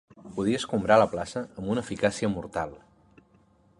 Podia 0.37 0.59
escombrar 0.61 0.97
la 1.01 1.07
plaça 1.11 1.43
amb 1.59 1.69
una 1.75 1.83
eficàcia 1.87 2.31
mortal 2.39 2.75